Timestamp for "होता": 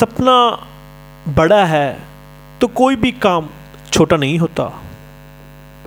4.38-4.64